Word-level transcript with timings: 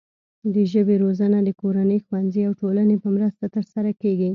د 0.53 0.55
ژبې 0.71 0.95
روزنه 1.03 1.37
د 1.43 1.49
کورنۍ، 1.61 1.99
ښوونځي 2.05 2.41
او 2.47 2.53
ټولنې 2.61 2.95
په 3.03 3.07
مرسته 3.15 3.45
ترسره 3.55 3.91
کیږي. 4.01 4.29